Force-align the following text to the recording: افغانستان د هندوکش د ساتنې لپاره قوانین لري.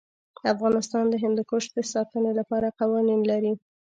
افغانستان 0.53 1.05
د 1.09 1.15
هندوکش 1.23 1.65
د 1.75 1.77
ساتنې 1.93 2.31
لپاره 2.39 2.75
قوانین 2.79 3.21
لري. 3.31 3.53